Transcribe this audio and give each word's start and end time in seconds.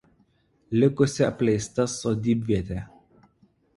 Likusi 0.77 1.27
apleista 1.27 1.85
sodybvietė. 1.99 2.81